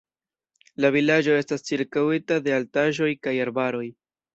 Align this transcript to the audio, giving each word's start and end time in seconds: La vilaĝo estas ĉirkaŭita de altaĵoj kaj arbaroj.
La 0.85 0.91
vilaĝo 0.95 1.37
estas 1.43 1.67
ĉirkaŭita 1.69 2.41
de 2.49 2.59
altaĵoj 2.59 3.15
kaj 3.27 3.41
arbaroj. 3.49 3.89